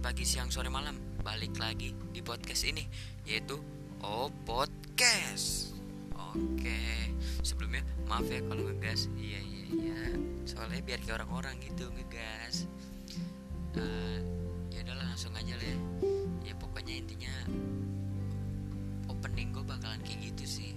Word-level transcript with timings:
pagi, 0.00 0.24
siang, 0.24 0.48
sore, 0.48 0.72
malam. 0.72 0.96
Balik 1.20 1.60
lagi 1.60 1.92
di 1.92 2.24
podcast 2.24 2.64
ini 2.64 2.88
Yaitu 3.28 3.60
Oh 4.00 4.32
Podcast. 4.48 5.76
Oke. 6.16 7.12
Sebelumnya 7.44 7.84
maaf 8.08 8.24
ya 8.24 8.40
kalau 8.48 8.64
ngegas. 8.64 9.12
Iya 9.20 9.44
iya 9.44 9.64
iya. 9.76 10.00
Soalnya 10.48 10.80
biar 10.80 11.04
kayak 11.04 11.20
orang-orang 11.20 11.60
gitu 11.60 11.92
ngegas. 11.92 12.64
Uh, 13.76 14.24
Ya 14.72 14.80
udahlah 14.88 15.04
langsung 15.04 15.36
aja 15.36 15.52
lah 15.52 15.68
ya. 15.68 15.78
Ya 16.48 16.54
pokoknya 16.56 17.04
intinya 17.04 17.34
Opening 19.12 19.52
gue 19.52 19.64
bakalan 19.68 20.00
kayak 20.00 20.32
gitu 20.32 20.44
sih. 20.48 20.72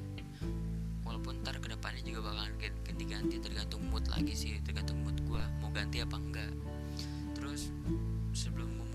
Walaupun 1.08 1.40
ntar 1.48 1.64
ke 1.64 1.72
depannya 1.72 2.04
juga 2.04 2.28
bakalan 2.28 2.52
ganti-ganti 2.60 3.40
Tergantung 3.40 3.88
mood 3.88 4.04
lagi 4.12 4.36
sih 4.36 4.60
Tergantung 4.68 5.00
mood 5.04 5.16
gue 5.24 5.44
Mau 5.64 5.72
ganti 5.72 6.04
apa 6.04 6.20
enggak. 6.20 6.52
Terus 7.40 7.72
sebelum 8.36 8.74
enaknya 8.74 8.93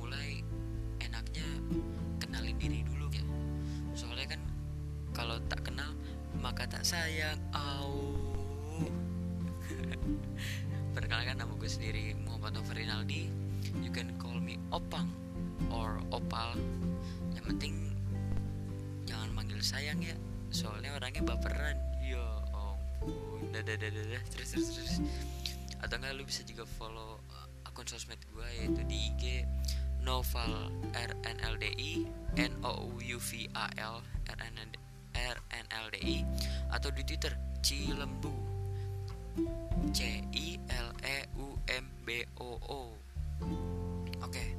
diri 2.58 2.82
dulu. 2.82 3.06
Ya. 3.14 3.24
Soalnya 3.94 4.36
kan 4.36 4.40
kalau 5.14 5.38
tak 5.46 5.64
kenal 5.64 5.94
maka 6.38 6.66
tak 6.66 6.84
sayang. 6.84 7.38
Au. 7.54 8.14
Perkenalkan 10.94 11.38
nama 11.38 11.52
gue 11.54 11.70
sendiri 11.70 12.14
Muhammad 12.26 12.58
Rinaldi. 12.74 13.30
You 13.82 13.90
can 13.94 14.14
call 14.18 14.38
me 14.38 14.58
Opang 14.74 15.10
or 15.70 16.02
Opal. 16.10 16.58
Yang 17.34 17.44
penting 17.54 17.74
jangan 19.06 19.30
manggil 19.34 19.62
sayang 19.62 20.02
ya. 20.02 20.14
Soalnya 20.50 20.98
orangnya 20.98 21.22
baperan. 21.22 21.78
Ya 22.02 22.22
ampun. 22.54 23.50
Dadah 23.54 23.78
dadah 23.78 24.02
dadah. 24.02 24.22
Terus 24.34 24.48
terus 24.54 24.68
terus. 24.74 24.94
Atau 25.78 26.02
enggak 26.02 26.18
lu 26.18 26.26
bisa 26.26 26.42
juga 26.42 26.66
follow 26.66 27.22
akun 27.66 27.86
sosmed 27.86 28.18
gue 28.34 28.48
yaitu 28.58 28.82
di 28.90 28.96
IG 29.12 29.22
Noval 30.08 30.72
R 30.96 31.12
N 31.28 31.36
L 31.44 31.60
D 31.60 31.68
I 31.76 32.08
N 32.40 32.52
O 32.64 32.88
U 32.96 33.18
V 33.20 33.44
A 33.52 33.68
L 33.76 34.00
R 34.24 34.38
N 34.40 34.56
R 35.12 35.36
N 35.52 35.66
L 35.68 35.86
D 35.92 36.00
I 36.00 36.24
atau 36.72 36.88
di 36.88 37.04
Twitter 37.04 37.36
Cilembu 37.60 38.32
C 39.92 40.24
I 40.32 40.56
L 40.72 40.88
E 41.04 41.28
U 41.36 41.60
M 41.68 41.84
B 42.08 42.24
O 42.40 42.56
O 42.56 42.96
Oke 43.44 44.32
okay. 44.32 44.56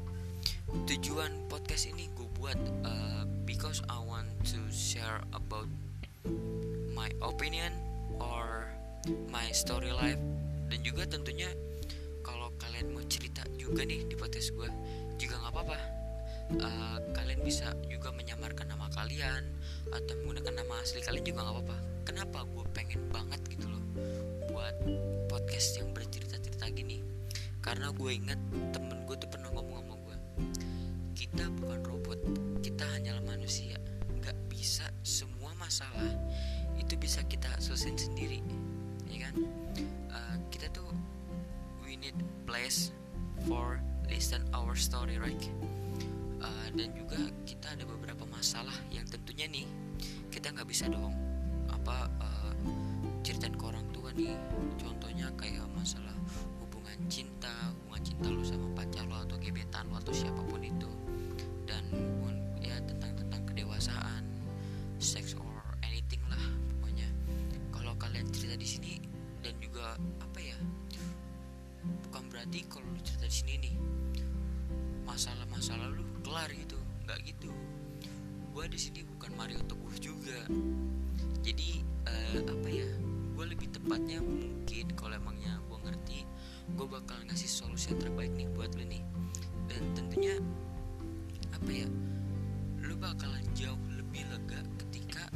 Tujuan 0.86 1.50
podcast 1.50 1.89
ini 1.89 2.06
gue 2.13 2.30
buat 2.38 2.61
uh, 2.86 3.25
because 3.50 3.81
I 3.89 3.97
want 4.06 4.30
to 4.53 4.61
share 4.69 5.25
about 5.34 5.66
my 6.94 7.09
opinion 7.25 7.73
or 8.22 8.69
my 9.34 9.50
story 9.50 9.89
life 9.89 10.22
dan 10.69 10.86
juga 10.86 11.09
tentunya 11.09 11.50
kalian 12.59 12.94
mau 12.94 13.03
cerita 13.08 13.41
juga 13.56 13.88
nih 13.88 14.06
di 14.06 14.16
podcast 14.16 14.52
gue 14.53 14.69
nggak 15.50 15.66
apa-apa. 15.66 15.80
Uh, 16.61 16.97
kalian 17.17 17.42
bisa 17.42 17.73
juga 17.89 18.14
menyamarkan 18.14 18.69
nama 18.69 18.86
kalian 18.94 19.42
atau 19.89 20.14
menggunakan 20.22 20.61
nama 20.61 20.78
asli 20.78 21.02
kalian 21.02 21.25
juga 21.25 21.41
nggak 21.41 21.56
apa-apa. 21.58 21.78
Kenapa 22.06 22.45
gue 22.45 22.66
pengen 22.69 23.02
banget 23.09 23.41
gitu 23.50 23.66
loh 23.66 23.81
buat 24.45 24.78
podcast 25.25 25.81
yang 25.81 25.89
bercerita-cerita 25.89 26.69
gini? 26.69 27.02
Karena 27.66 27.89
gue 27.89 28.09
inget 28.14 28.38
temen 28.69 29.02
gue 29.09 29.16
tuh 29.17 29.25
pernah 29.25 29.50
ngomong 29.58 29.81
sama 29.81 29.95
gue 29.97 30.17
kita 31.17 31.50
bukan 31.58 31.81
robot 31.81 32.19
kita 32.61 32.86
hanyalah 32.94 33.25
manusia. 33.25 33.73
Nggak 34.22 34.38
bisa 34.53 34.86
semua 35.02 35.50
masalah 35.58 36.13
itu 36.78 36.94
bisa 36.94 37.25
kita 37.25 37.50
selesaiin 37.58 37.97
sendiri. 37.97 38.39
Ya 39.09 39.25
kan? 39.25 39.36
Uh, 40.13 40.38
kita 40.53 40.69
tuh 40.69 40.94
need 42.00 42.16
place 42.45 42.95
for 43.50 43.81
listen 44.10 44.42
our 44.52 44.74
story 44.74 45.16
right? 45.22 45.46
Uh, 46.40 46.68
dan 46.74 46.90
juga 46.96 47.20
kita 47.44 47.75
ada 47.75 47.84
beberapa 47.84 48.24
masalah 48.28 48.75
yang 48.90 49.03
tentunya 49.06 49.46
nih 49.46 49.68
kita 50.31 50.52
nggak 50.56 50.68
bisa 50.68 50.88
dong 50.88 51.12
apa 51.70 52.08
uh, 52.19 52.53
ceritain 53.22 53.53
ke 53.56 53.64
orang 53.64 53.86
tua 53.92 54.09
nih. 54.16 54.36
Contohnya 54.80 55.28
kayak 55.36 55.68
masalah 55.75 56.16
hubungan 56.64 57.00
cinta 57.12 57.52
hubungan 57.75 58.02
cinta 58.03 58.28
lu 58.31 58.44
sama 58.44 58.68
pacar 58.75 59.03
lo 59.08 59.19
atau 59.19 59.38
gebetan 59.38 59.88
lo 59.92 60.00
atau 60.00 60.14
siapa 60.16 60.40
pun 60.48 60.64
itu 60.64 60.78
berarti 72.50 72.66
kalau 72.66 72.90
lu 72.90 72.98
cerita 73.06 73.30
di 73.30 73.36
sini 73.46 73.54
nih 73.62 73.76
masalah-masalah 75.06 75.86
lu 75.94 76.02
kelar 76.26 76.50
gitu 76.50 76.82
nggak 77.06 77.22
gitu. 77.22 77.54
Gue 78.58 78.66
di 78.66 78.74
sini 78.74 79.06
bukan 79.06 79.38
Mario 79.38 79.62
Teguh 79.70 79.94
juga. 80.02 80.50
Jadi 81.46 81.86
uh, 82.10 82.42
apa 82.50 82.70
ya 82.74 82.90
gue 83.38 83.46
lebih 83.54 83.70
tepatnya 83.70 84.18
mungkin 84.26 84.90
kalau 84.98 85.14
emangnya 85.14 85.62
gue 85.62 85.78
ngerti 85.78 86.26
gue 86.74 86.88
bakal 86.90 87.22
ngasih 87.30 87.46
solusi 87.46 87.94
yang 87.94 88.02
terbaik 88.02 88.34
nih 88.34 88.50
buat 88.58 88.74
lu 88.74 88.81
nih. 88.90 89.06
Dan 89.70 89.86
tentunya 89.94 90.42
apa 91.54 91.70
ya 91.70 91.86
lu 92.81 92.98
bakalan 92.98 93.46
jauh 93.54 93.78
lebih 93.94 94.26
lega 94.26 94.66
ketika 94.81 95.30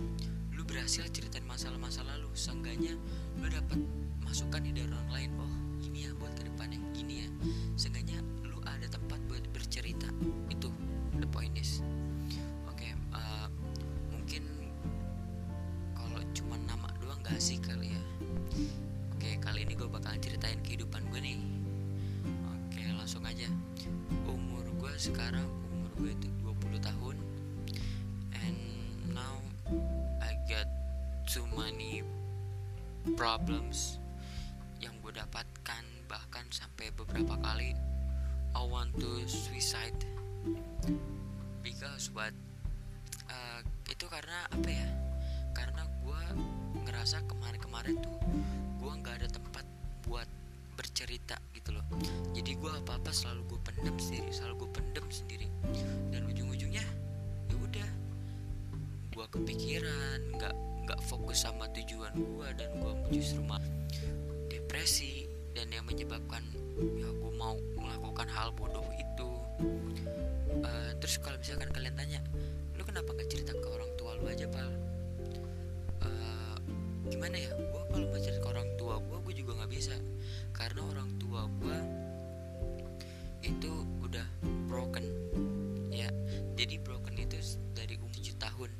lu 0.49 0.65
berhasil 0.65 1.05
ceritain 1.13 1.45
masalah-masalah 1.45 2.17
lu. 2.25 2.33
Seenggaknya 2.33 2.97
lu 3.37 3.53
dapat 3.53 3.77
masukan 4.25 4.65
dari 4.65 4.81
orang 4.89 5.09
lain 5.13 5.29
oh 5.37 5.53
gini 5.77 6.07
ya 6.07 6.11
buat 6.17 6.33
ke 6.33 6.47
depannya 6.47 6.79
gini 7.03 7.27
ya. 7.27 7.29
Seenggaknya 7.75 8.23
lu 8.47 8.63
ada 8.63 8.87
tempat 8.87 9.19
buat 9.27 9.43
bercerita. 9.51 10.07
Itu 10.47 10.71
the 11.19 11.27
point 11.27 11.51
is. 11.59 11.83
Oke 12.71 12.87
okay, 12.87 12.91
uh, 13.11 13.51
mungkin 14.07 14.47
kalau 15.91 16.23
cuma 16.31 16.55
nama 16.63 16.87
doang 17.03 17.19
gak 17.27 17.43
sih 17.43 17.59
kali 17.59 17.91
ya. 17.91 18.01
Oke 19.19 19.19
okay, 19.19 19.33
kali 19.43 19.67
ini 19.67 19.75
gue 19.75 19.91
bakalan 19.91 20.23
ceritain 20.23 20.63
kehidupan 20.63 21.03
gue 21.11 21.19
nih. 21.19 21.43
Oke 22.71 22.79
okay, 22.79 22.87
langsung 22.95 23.27
aja. 23.27 23.51
Umur 24.23 24.63
gue 24.79 24.93
sekarang 24.95 25.43
umur 25.75 25.91
gue 25.99 26.11
itu 26.15 26.27
20 26.39 26.79
tahun. 26.79 27.19
And 28.31 28.55
now 29.11 29.43
I 30.23 30.39
got 30.47 30.71
too 31.27 31.43
many 31.51 32.07
problems 33.19 33.99
yang 34.79 34.95
gue 35.03 35.11
bahkan 35.11 35.52
beberapa 37.13 37.37
kali 37.45 37.77
I 38.57 38.65
want 38.65 38.89
to 38.97 39.21
suicide? 39.29 39.93
Because 41.61 42.09
what 42.09 42.33
uh, 43.29 43.61
itu 43.85 44.09
karena 44.09 44.49
apa 44.49 44.65
ya? 44.65 44.87
Karena 45.53 45.85
gue 46.01 46.21
ngerasa 46.81 47.21
kemarin-kemarin 47.29 48.01
tuh 48.01 48.17
gue 48.81 48.91
nggak 48.97 49.21
ada 49.21 49.29
tempat 49.29 49.61
buat 50.09 50.25
bercerita 50.73 51.37
gitu 51.53 51.77
loh. 51.77 51.85
Jadi 52.33 52.57
gue 52.57 52.71
apa-apa 52.81 53.13
selalu 53.13 53.45
gue 53.45 53.59
pendem 53.61 53.93
sendiri 54.01 54.33
selalu 54.33 54.65
gue 54.65 54.69
pendem 54.81 55.05
sendiri. 55.13 55.47
Dan 56.09 56.25
ujung-ujungnya 56.25 56.81
ya 57.45 57.55
udah 57.61 57.89
gue 59.13 59.25
kepikiran 59.37 60.17
nggak 60.41 60.55
nggak 60.89 60.99
fokus 61.05 61.45
sama 61.45 61.69
tujuan 61.77 62.17
gue 62.17 62.47
dan 62.57 62.73
gue 62.81 62.93
justru 63.13 63.45
malah 63.45 63.69
depresi 64.49 65.29
dan 65.53 65.69
yang 65.69 65.85
menyebabkan 65.85 66.41
mau 67.43 67.59
melakukan 67.75 68.27
hal 68.31 68.55
bodoh 68.55 68.87
itu. 68.95 69.29
Uh, 70.63 70.91
terus 71.03 71.19
kalau 71.19 71.35
misalkan 71.35 71.67
kalian 71.75 71.91
tanya 71.99 72.19
lu 72.79 72.87
kenapa 72.87 73.11
gak 73.19 73.27
cerita 73.27 73.51
ke 73.51 73.67
orang 73.67 73.91
tua 73.99 74.15
lu 74.15 74.31
aja 74.31 74.47
pal? 74.47 74.71
Uh, 75.99 76.55
gimana 77.11 77.35
ya? 77.35 77.51
Gue 77.51 77.83
kalau 77.91 78.07
mau 78.07 78.19
cerita 78.23 78.39
ke 78.39 78.47
orang 78.47 78.69
tua 78.79 78.95
gue 79.03 79.17
gue 79.27 79.33
juga 79.43 79.59
nggak 79.59 79.71
bisa. 79.75 79.95
Karena 80.55 80.87
orang 80.87 81.09
tua 81.19 81.51
gue 81.59 81.77
itu 83.43 83.71
udah 83.99 84.27
broken 84.71 85.03
ya. 85.91 86.07
Jadi 86.55 86.79
broken 86.79 87.19
itu 87.19 87.59
dari 87.75 87.99
umur 87.99 88.15
7 88.15 88.39
tahun. 88.39 88.71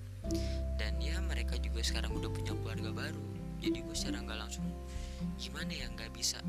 Dan 0.80 1.04
ya 1.04 1.20
mereka 1.20 1.60
juga 1.60 1.84
sekarang 1.84 2.16
udah 2.16 2.32
punya 2.32 2.56
keluarga 2.56 2.96
baru. 2.96 3.24
Jadi 3.60 3.84
gue 3.84 3.96
secara 3.96 4.24
nggak 4.24 4.40
langsung 4.40 4.64
gimana 5.36 5.72
ya 5.72 5.88
nggak 5.88 6.12
bisa 6.16 6.40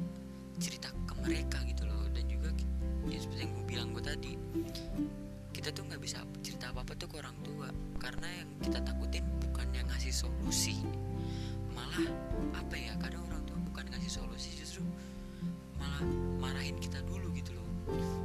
cerita 0.61 0.89
ke 1.06 1.15
mereka 1.23 1.59
gitu 1.67 1.87
loh. 1.87 2.05
Dan 2.15 2.25
juga 2.31 2.51
ya 3.09 3.19
seperti 3.21 3.41
yang 3.45 3.53
gue 3.53 3.65
bilang 3.67 3.89
gue 3.93 4.05
tadi 4.05 4.33
kita 5.55 5.71
tuh 5.71 5.87
nggak 5.89 6.03
bisa 6.03 6.21
cerita 6.45 6.69
apa 6.75 6.85
apa 6.85 6.93
tuh 6.99 7.09
ke 7.09 7.17
orang 7.21 7.37
tua. 7.41 7.69
Karena 7.97 8.29
yang 8.29 8.49
kita 8.61 8.79
takutin 8.85 9.25
bukan 9.41 9.67
yang 9.73 9.87
ngasih 9.89 10.12
solusi 10.12 10.77
malah 11.75 12.06
apa 12.55 12.77
ya 12.79 12.95
kadang 13.03 13.25
orang 13.27 13.43
tua 13.49 13.59
bukan 13.67 13.85
ngasih 13.91 14.23
solusi 14.23 14.55
justru 14.55 14.85
malah 15.81 16.05
marahin 16.39 16.77
kita 16.79 17.01
dulu 17.09 17.33
gitu 17.35 17.56
loh. 17.56 17.69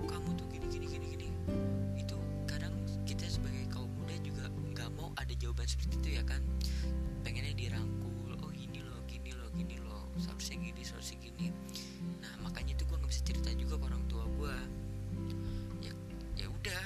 Kamu 0.05 0.35
tuh 0.35 0.47
gini 0.51 0.65
gini 0.67 0.85
gini 0.85 1.05
gini. 1.15 1.27
Itu 1.95 2.19
kadang 2.45 2.75
kita 3.07 3.25
sebagai 3.25 3.65
kaum 3.71 3.89
muda 3.97 4.15
juga 4.21 4.45
nggak 4.51 4.89
mau 4.99 5.09
ada 5.17 5.33
jawaban 5.33 5.65
seperti 5.65 5.95
itu 5.97 6.09
ya 6.19 6.23
kan. 6.27 6.43
Pengennya 7.23 7.55
dirangkul 7.55 8.35
oh 8.35 8.51
gini 8.51 8.83
loh 8.83 8.99
gini 9.07 9.31
loh 9.31 9.49
gini 9.55 9.75
loh. 9.79 10.11
Seharusnya 10.19 10.59
gini 10.59 10.81
seharusnya 10.83 11.17
gini 11.23 11.55
nah 12.19 12.33
makanya 12.43 12.75
itu 12.77 12.83
gue 12.85 12.97
nggak 12.97 13.11
bisa 13.11 13.23
cerita 13.25 13.49
juga 13.55 13.75
ke 13.79 13.85
orang 13.89 14.03
tua 14.11 14.23
gue 14.37 14.55
ya 15.83 15.93
ya 16.37 16.47
udah 16.47 16.83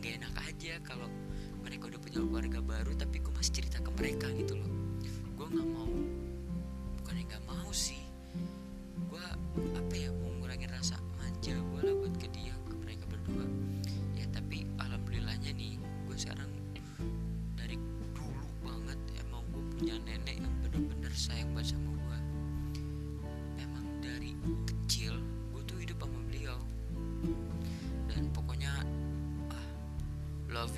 gak 0.00 0.16
enak 0.16 0.32
aja 0.48 0.80
kalau 0.80 1.12
mereka 1.60 1.92
udah 1.92 2.00
punya 2.00 2.18
keluarga 2.24 2.60
baru 2.64 2.92
tapi 2.96 3.20
gue 3.20 3.32
masih 3.36 3.52
cerita 3.60 3.84
ke 3.84 3.90
mereka 4.00 4.32
gitu 4.32 4.56
loh. 4.56 4.70
Gue 5.36 5.44
nggak 5.44 5.68
mau 5.76 5.92
bukan 6.96 7.14
yang 7.20 7.28
nggak 7.28 7.44
mau 7.44 7.68
sih. 7.68 8.00
Gue 9.12 9.20
apa 9.76 9.92
ya 9.92 9.99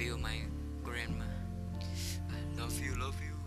you 0.02 0.18
my 0.18 0.34
grandma. 0.82 1.22
I 2.34 2.40
love 2.58 2.74
you 2.82 2.98
love 2.98 3.14
you. 3.22 3.38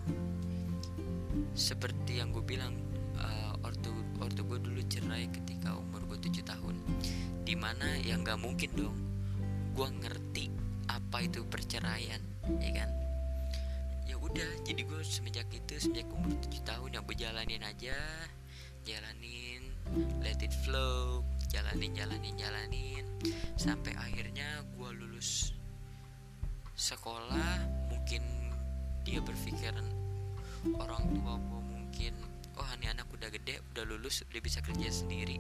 Seperti 1.52 2.24
yang 2.24 2.32
gue 2.32 2.40
bilang 2.48 2.80
uh, 3.20 3.60
ortu 3.68 3.92
ortu 4.24 4.48
gue 4.48 4.60
dulu 4.64 4.80
cerai 4.88 5.28
ketika 5.36 5.76
umur 5.76 6.08
gue 6.08 6.32
7 6.32 6.48
tahun. 6.48 6.80
Di 7.44 7.60
mana 7.60 8.00
yang 8.08 8.24
nggak 8.24 8.40
mungkin 8.40 8.72
dong 8.72 8.96
gue 9.76 9.88
ngerti 10.00 10.48
apa 10.88 11.28
itu 11.28 11.44
perceraian 11.44 12.24
ya 12.64 12.72
kan? 12.72 12.90
Ya 14.08 14.16
udah 14.16 14.64
jadi 14.64 14.80
gue 14.88 15.02
semenjak 15.04 15.52
itu 15.52 15.76
semenjak 15.76 16.08
umur 16.08 16.40
7 16.40 16.64
tahun 16.64 16.90
yang 16.96 17.04
gue 17.04 17.18
jalanin 17.20 17.64
aja. 17.68 18.00
Jalanin 18.88 19.76
let 20.24 20.40
it 20.40 20.56
flow. 20.64 21.20
Jalanin 21.52 21.92
jalanin 21.92 22.36
jalanin. 22.40 23.04
Sampai 23.60 23.92
akhirnya 24.00 24.64
gue 24.72 24.90
lulus 24.96 25.55
sekolah 26.76 27.64
mungkin 27.88 28.20
dia 29.08 29.24
berpikiran 29.24 29.88
orang 30.76 31.08
tua 31.16 31.40
gue 31.40 31.62
mungkin 31.72 32.14
oh 32.60 32.70
ini 32.76 32.92
anak 32.92 33.08
udah 33.16 33.32
gede 33.32 33.64
udah 33.72 33.84
lulus 33.88 34.28
udah 34.28 34.42
bisa 34.44 34.60
kerja 34.60 34.92
sendiri. 34.92 35.40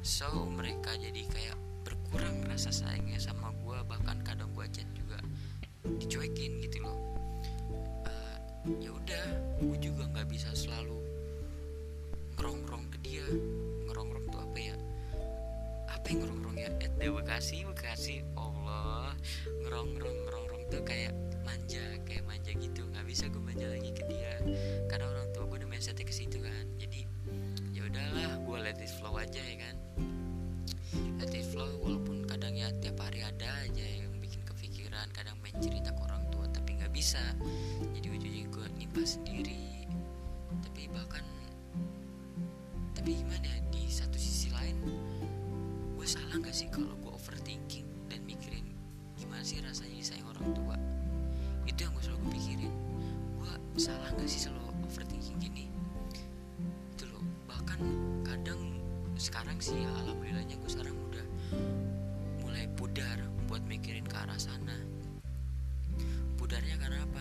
So 0.00 0.48
mereka 0.48 0.96
jadi 0.96 1.20
kayak 1.28 1.58
berkurang 1.84 2.48
rasa 2.48 2.72
sayangnya 2.72 3.20
sama 3.20 3.52
gue 3.60 3.76
bahkan 3.84 4.24
kadang 4.24 4.48
gue 4.56 4.64
chat 4.72 4.88
juga 4.96 5.20
dicuekin 5.84 6.64
gitu 6.64 6.80
loh. 6.80 6.96
Uh, 8.08 8.36
ya 8.80 8.90
udah 8.96 9.24
gue 9.60 9.76
juga 9.84 10.08
nggak 10.08 10.32
bisa 10.32 10.48
selalu 10.56 10.96
ngerongrong 12.40 12.88
ke 12.88 12.98
dia. 13.04 13.26
Ngerongrong 13.84 14.24
tuh 14.32 14.40
apa 14.40 14.58
ya? 14.58 14.76
Apa 15.92 16.04
yang 16.08 16.24
ngerongrong 16.24 16.56
ya? 16.56 16.70
The 16.98 17.12
Bekasi 17.12 17.68
Bekasi 17.68 18.24
Allah 18.32 19.12
ngerongrong 19.66 20.27
salah 46.08 46.40
nggak 46.40 46.56
sih 46.56 46.72
kalau 46.72 46.96
gue 47.04 47.12
overthinking 47.12 47.84
dan 48.08 48.24
mikirin 48.24 48.64
gimana 49.20 49.44
sih 49.44 49.60
rasanya 49.60 49.92
disayang 49.92 50.24
orang 50.32 50.56
tua? 50.56 50.76
Itu 51.68 51.84
yang 51.84 51.92
gue 51.92 52.00
selalu 52.00 52.18
gue 52.24 52.32
pikirin. 52.40 52.74
Gue 53.36 53.52
salah 53.76 54.08
nggak 54.16 54.24
sih 54.24 54.48
selalu 54.48 54.72
overthinking 54.88 55.36
gini? 55.36 55.68
Itu 56.96 57.12
loh. 57.12 57.20
Bahkan 57.44 57.80
kadang 58.24 58.80
sekarang 59.20 59.60
sih 59.60 59.76
ya, 59.84 59.90
alhamdulillahnya 60.00 60.56
gue 60.56 60.70
sekarang 60.72 60.96
udah 60.96 61.26
mulai 62.40 62.64
pudar 62.72 63.20
buat 63.44 63.60
mikirin 63.68 64.08
ke 64.08 64.16
arah 64.16 64.40
sana. 64.40 64.80
Pudarnya 66.40 66.80
karena 66.80 67.04
apa? 67.04 67.20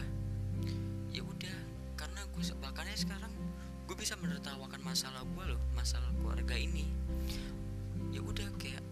Ya 1.12 1.28
udah 1.28 1.58
karena 2.00 2.24
gue 2.24 2.44
bahkannya 2.64 2.96
sekarang 2.96 3.36
gue 3.84 3.96
bisa 4.00 4.16
menertawakan 4.16 4.80
masalah 4.80 5.28
gue 5.28 5.44
loh 5.44 5.60
masalah 5.76 6.08
keluarga 6.16 6.56
ini 6.56 6.88
ya 8.14 8.22
udah 8.24 8.48
kayak 8.58 8.84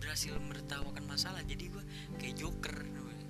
berhasil 0.00 0.34
menertawakan 0.40 1.04
masalah. 1.06 1.44
Jadi 1.44 1.70
gue 1.70 1.84
kayak 2.18 2.34
joker 2.40 2.76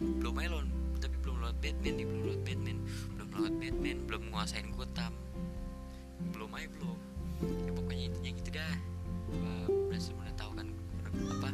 belum 0.01 0.33
melon 0.33 0.67
tapi 1.01 1.17
belum 1.21 1.45
lewat 1.45 1.57
Batman 1.61 1.95
nih 1.97 2.07
belum 2.09 2.23
lewat 2.25 2.43
Batman 2.45 2.79
belum 3.17 3.29
lewat 3.37 3.55
Batman 3.61 3.97
belum 4.09 4.23
nguasain 4.33 4.69
Gotham. 4.77 5.12
Belum 6.33 6.51
aja 6.57 6.69
belum. 6.77 6.99
Ya 7.69 7.71
pokoknya 7.73 8.05
intinya 8.12 8.31
gitu 8.37 8.51
dah. 8.53 8.77
Gue 9.31 9.57
berhasil 9.89 10.12
menertawakan 10.17 10.67
apa 11.37 11.51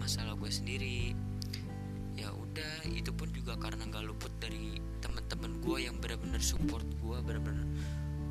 masalah 0.00 0.34
gue 0.36 0.50
sendiri. 0.52 1.12
Ya 2.16 2.28
udah 2.32 2.88
itu 2.92 3.10
pun 3.16 3.32
juga 3.32 3.56
karena 3.56 3.88
nggak 3.88 4.04
luput 4.04 4.32
dari 4.40 4.76
teman-teman 5.00 5.56
gue 5.64 5.76
yang 5.88 5.96
benar-benar 5.96 6.42
support 6.44 6.84
gue 7.00 7.18
benar-benar 7.24 7.64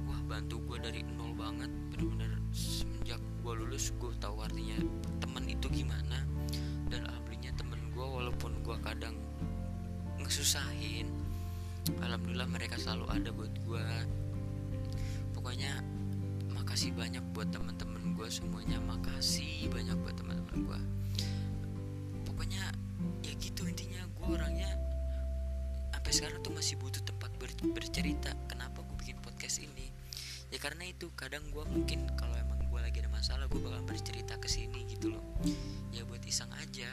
wah 0.06 0.22
bantu 0.30 0.62
gue 0.70 0.78
dari 0.78 1.02
nol 1.18 1.34
banget 1.34 1.72
benar-benar 1.90 2.38
semenjak 2.54 3.22
gue 3.50 3.66
lulus 3.66 3.90
gue 3.98 4.14
tahu 4.22 4.46
artinya 4.46 4.78
teman 5.18 5.42
itu 5.50 5.66
gimana. 5.74 6.22
Dan 6.86 7.02
alhamdulillah 7.02 7.58
temen 7.58 7.82
gue 7.90 8.06
walaupun 8.06 8.62
gue 8.62 8.78
kadang 8.86 9.18
ngesusahin 10.22 11.10
alhamdulillah 11.98 12.46
mereka 12.46 12.78
selalu 12.78 13.10
ada 13.10 13.34
buat 13.34 13.50
gue 13.66 13.86
pokoknya 15.34 15.82
makasih 16.54 16.94
banyak 16.94 17.26
buat 17.34 17.50
teman-teman 17.50 18.14
gue 18.14 18.30
semuanya. 18.30 18.78
Makasih 18.86 19.66
banyak 19.74 19.98
buat 19.98 20.14
teman-teman 20.14 20.70
gue 20.70 20.80
pokoknya 22.30 22.70
ya 23.26 23.34
gitu 23.42 23.66
intinya. 23.66 24.06
Gue 24.14 24.38
orangnya 24.38 24.78
sampai 25.90 26.14
sekarang 26.14 26.38
tuh 26.46 26.54
masih 26.54 26.78
butuh 26.78 27.02
tempat 27.02 27.34
ber 27.42 27.50
bercerita 27.74 28.30
kenapa 28.46 28.86
gue 28.86 28.94
bikin 29.02 29.18
podcast 29.26 29.58
ini. 29.58 29.90
Ya 30.54 30.62
karena 30.62 30.86
itu 30.86 31.10
kadang 31.18 31.50
gue 31.50 31.66
mungkin 31.66 32.06
kalau 32.14 32.38
gue 32.80 32.88
lagi 32.88 33.04
ada 33.04 33.12
masalah 33.12 33.44
gue 33.52 33.60
bakal 33.60 33.84
bercerita 33.84 34.40
ke 34.40 34.48
sini 34.48 34.88
gitu 34.88 35.12
loh. 35.12 35.20
Ya 35.92 36.08
buat 36.08 36.24
iseng 36.24 36.48
aja. 36.56 36.88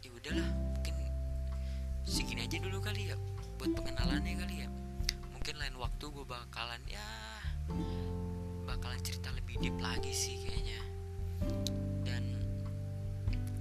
Ya 0.00 0.08
udahlah 0.08 0.48
mungkin 0.56 0.96
segini 2.08 2.48
aja 2.48 2.56
dulu 2.64 2.80
kali 2.80 3.12
ya 3.12 3.16
buat 3.60 3.76
pengenalannya 3.76 4.40
kali 4.40 4.64
ya. 4.64 4.72
Mungkin 5.36 5.52
lain 5.60 5.76
waktu 5.76 6.08
gue 6.08 6.24
bakalan 6.24 6.80
ya 6.88 7.04
bakalan 8.64 8.96
cerita 9.04 9.28
lebih 9.36 9.60
deep 9.60 9.76
lagi 9.84 10.16
sih 10.16 10.48
kayaknya. 10.48 10.80
Dan 12.08 12.24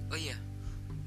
oh 0.07 0.15
iya 0.15 0.39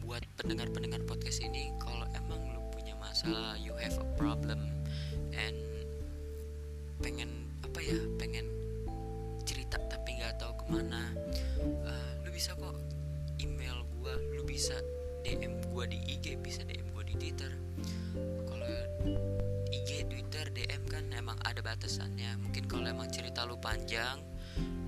buat 0.04 0.20
pendengar-pendengar 0.36 1.08
podcast 1.08 1.40
ini 1.40 1.72
kalau 1.80 2.04
emang 2.12 2.52
lu 2.52 2.60
punya 2.68 2.92
masalah 3.00 3.56
you 3.56 3.72
have 3.80 3.96
a 3.96 4.04
problem 4.20 4.60
and 5.32 5.56
pengen 7.00 7.48
apa 7.64 7.80
ya 7.80 7.96
ke 10.72 10.80
mana 10.80 11.12
uh, 11.84 12.12
lu 12.24 12.32
bisa 12.32 12.56
kok 12.56 12.72
email 13.44 13.84
gua 14.00 14.16
lu 14.32 14.40
bisa 14.40 14.72
DM 15.20 15.60
gua 15.68 15.84
di 15.84 16.00
IG 16.08 16.40
bisa 16.40 16.64
DM 16.64 16.96
gua 16.96 17.04
di 17.04 17.12
Twitter. 17.12 17.52
Kalau 18.48 18.72
IG 19.68 20.08
Twitter 20.08 20.48
DM 20.48 20.88
kan 20.88 21.04
emang 21.12 21.36
ada 21.44 21.60
batasannya. 21.60 22.40
Mungkin 22.40 22.64
kalau 22.72 22.88
emang 22.88 23.12
cerita 23.12 23.44
lu 23.44 23.60
panjang 23.60 24.16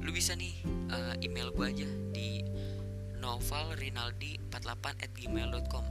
lu 0.00 0.08
bisa 0.08 0.32
nih 0.32 0.56
uh, 0.88 1.20
email 1.20 1.52
gua 1.52 1.68
aja 1.68 1.88
di 2.16 2.40
novalrinaldi48 3.20 4.84
at 4.88 5.12
gmail.com 5.12 5.84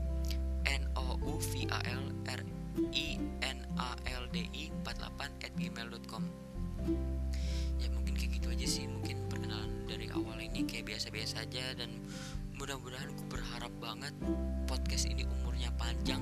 n 0.66 0.82
o 0.98 1.06
u 1.22 1.38
v 1.38 1.70
a 1.70 1.78
l 1.86 2.10
r 2.26 2.42
i 2.90 3.14
n 3.46 3.58
a 3.78 3.90
l 4.10 4.24
d 4.34 4.42
i 4.58 4.74
48 4.82 5.46
at 5.46 5.54
gmail.com 5.54 6.26
gitu 8.44 8.60
aja 8.60 8.68
sih 8.68 8.84
mungkin 8.84 9.24
perkenalan 9.32 9.72
dari 9.88 10.12
awal 10.12 10.36
ini 10.36 10.68
kayak 10.68 10.92
biasa-biasa 10.92 11.48
aja. 11.48 11.72
Dan 11.80 11.96
mudah-mudahan 12.60 13.08
aku 13.08 13.24
berharap 13.32 13.72
banget 13.80 14.12
podcast 14.68 15.08
ini 15.08 15.24
umurnya 15.40 15.72
panjang 15.80 16.20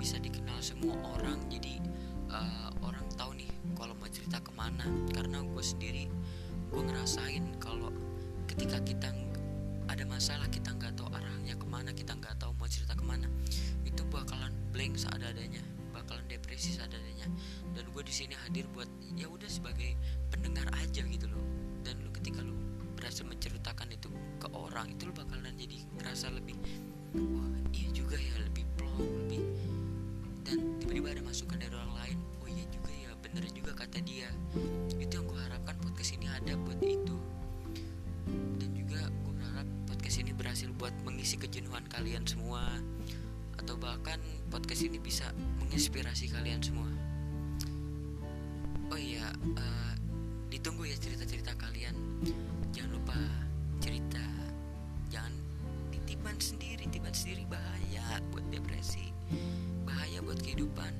bisa 0.00 0.16
dikenal 0.16 0.56
semua 0.64 0.96
orang. 1.12 1.36
Jadi 1.52 1.76
uh, 2.32 2.72
orang 2.80 3.04
tahu 3.20 3.36
nih 3.36 3.52
kalau 3.76 3.92
mau 4.00 4.08
cerita 4.08 4.40
ke 4.40 4.48
mana. 4.56 4.88
Karena 5.12 5.44
gue 5.44 5.60
sendiri 5.60 6.08
gue 6.72 6.82
ngerasain 6.88 7.44
kalau 7.60 7.92
ketika 8.48 8.80
kita 8.80 9.12
ada 9.92 10.08
masalah 10.08 10.48
kita 10.48 10.72
nggak 10.72 10.96
tahu 10.96 11.12
arahnya 11.12 11.52
ke 11.52 11.68
mana 11.68 11.92
kita 11.92 12.16
nggak 12.16 12.40
tahu 12.40 12.56
mau 12.56 12.64
cerita 12.64 12.96
ke 12.96 13.04
mana 13.04 13.28
itu 13.84 14.04
bakalan 14.08 14.52
blank 14.72 14.96
seadanya 15.00 15.64
depresi 16.28 16.76
seadanya. 16.76 17.26
Dan 17.74 17.88
gue 17.90 18.02
di 18.04 18.14
sini 18.14 18.36
hadir 18.46 18.68
buat 18.76 18.88
ya 19.16 19.26
udah 19.26 19.48
sebagai 19.48 19.96
pendengar 20.28 20.68
aja 20.76 21.02
gitu 21.02 21.26
loh. 21.26 21.44
Dan 21.82 22.04
lu 22.04 22.12
ketika 22.12 22.44
lu 22.44 22.54
berhasil 22.94 23.24
menceritakan 23.24 23.94
itu 23.94 24.10
ke 24.42 24.48
orang 24.52 24.90
itu 24.90 25.06
lu 25.06 25.14
bakalan 25.14 25.54
jadi 25.54 25.86
ngerasa 26.02 26.34
lebih 26.34 26.58
wah 27.14 27.46
iya 27.70 27.88
juga 27.94 28.18
ya 28.18 28.42
lebih 28.42 28.66
plong 28.74 28.98
lebih 28.98 29.38
dan 30.42 30.74
tiba-tiba 30.82 31.14
ada 31.14 31.22
masukan 31.22 31.62
dari 31.62 31.70
orang 31.78 31.94
lain 31.94 32.18
oh 32.42 32.48
iya 32.50 32.66
juga 32.74 32.90
ya 32.90 33.10
bener 33.22 33.44
juga 33.52 33.72
kata 33.76 34.00
dia. 34.02 34.30
Itu 34.96 35.20
yang 35.20 35.26
gue 35.28 35.36
harapkan 35.38 35.76
podcast 35.84 36.16
ini 36.16 36.26
ada 36.32 36.56
buat 36.56 36.80
itu. 36.80 37.16
Dan 38.56 38.70
juga 38.72 39.04
gue 39.04 39.32
berharap 39.36 39.68
podcast 39.84 40.16
ini 40.24 40.32
berhasil 40.32 40.68
buat 40.80 40.94
mengisi 41.04 41.36
kejenuhan 41.36 41.84
kalian 41.92 42.24
semua 42.24 42.64
atau 43.58 43.74
bahkan 43.76 44.18
podcast 44.48 44.86
ini 44.86 45.02
bisa 45.02 45.28
menginspirasi 45.60 46.30
kalian 46.30 46.62
semua? 46.62 46.88
Oh 48.88 48.96
iya 48.96 49.28
uh, 49.58 49.92
ditunggu 50.48 50.88
ya 50.88 50.96
cerita-cerita 50.96 51.52
kalian. 51.58 51.94
Jangan 52.72 52.90
lupa 52.94 53.18
cerita. 53.82 54.24
Jangan 55.12 55.34
titipan 55.92 56.36
sendiri 56.40 56.88
titipan 56.88 57.12
sendiri 57.12 57.44
bahaya 57.50 58.22
buat 58.32 58.46
depresi 58.48 59.12
bahaya 59.84 60.24
buat 60.24 60.40
kehidupan. 60.40 60.94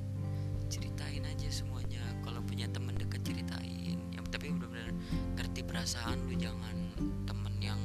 Ceritain 0.68 1.24
aja 1.24 1.48
semuanya 1.48 2.04
kalau 2.20 2.44
punya 2.44 2.68
temen 2.68 2.92
deket 2.98 3.24
ceritain. 3.24 3.96
Ya 4.12 4.20
tapi 4.28 4.52
benar-benar 4.52 4.92
ngerti 5.40 5.64
perasaan 5.64 6.20
lu 6.28 6.36
jangan 6.36 6.76
temen 7.24 7.54
yang 7.62 7.80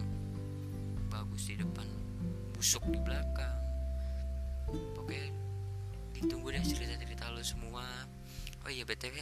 bagus 1.08 1.48
di 1.48 1.56
depan 1.56 1.88
busuk 2.51 2.84
di 2.92 3.00
belakang 3.00 3.52
iya 8.84 8.92
btw 9.00 9.16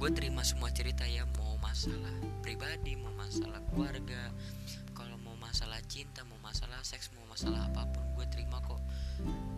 gue 0.00 0.10
terima 0.16 0.40
semua 0.40 0.72
cerita 0.72 1.04
ya 1.04 1.28
mau 1.36 1.60
masalah 1.60 2.08
pribadi 2.40 2.96
mau 2.96 3.12
masalah 3.12 3.60
keluarga 3.68 4.32
kalau 4.96 5.12
mau 5.20 5.36
masalah 5.36 5.76
cinta 5.92 6.24
mau 6.24 6.40
masalah 6.40 6.80
seks 6.80 7.12
mau 7.12 7.28
masalah 7.28 7.68
apa 7.68 7.84
pun 7.92 8.00
gue 8.16 8.24
terima 8.32 8.56
kok. 8.64 8.80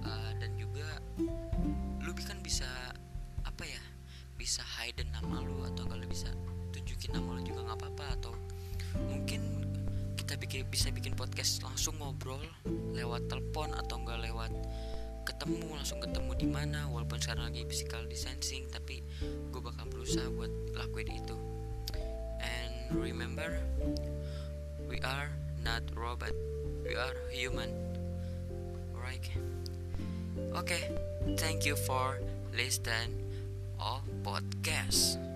Uh, 0.02 0.34
dan 0.42 0.50
juga 0.58 0.98
lu 2.02 2.10
kan 2.10 2.42
bisa 2.42 2.66
apa 3.46 3.62
ya 3.70 3.78
bisa 4.34 4.66
hide 4.66 5.06
nama 5.14 5.46
lu 5.46 5.62
atau 5.62 5.86
kalau 5.86 6.02
bisa 6.10 6.34
tunjukin 6.74 7.14
nama 7.14 7.38
lu 7.38 7.42
juga 7.46 7.70
nggak 7.70 7.78
apa-apa 7.78 8.18
atau 8.18 8.34
mungkin 9.06 9.62
kita 10.18 10.34
bikin 10.42 10.66
bisa 10.74 10.90
bikin 10.90 11.14
podcast 11.14 11.62
langsung 11.62 11.94
ngobrol 12.02 12.42
lewat 12.98 13.30
telepon 13.30 13.70
atau 13.78 14.02
enggak 14.02 14.26
lewat 14.26 14.50
ketemu 15.28 15.76
langsung 15.76 16.00
ketemu 16.00 16.32
di 16.40 16.48
mana. 16.48 16.88
Walaupun 16.88 17.20
sekarang 17.20 17.52
lagi 17.52 17.68
physical 17.68 18.08
distancing 18.08 18.64
tapi 18.72 19.04
gue 19.52 19.60
bakal 19.60 19.84
berusaha 19.92 20.26
buat 20.32 20.52
lakuin 20.72 21.12
itu. 21.12 21.36
And 22.40 22.96
remember 22.96 23.60
we 24.88 24.96
are 25.04 25.28
not 25.60 25.84
robot 25.92 26.32
we 26.80 26.96
are 26.96 27.16
human. 27.28 27.68
Right 28.96 29.24
okay 30.54 30.90
thank 31.36 31.66
you 31.66 31.76
for 31.76 32.18
listening 32.54 33.14
of 33.80 34.02
podcast 34.22 35.27